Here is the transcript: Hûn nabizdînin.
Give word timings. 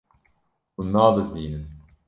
Hûn 0.75 0.87
nabizdînin. 0.93 1.65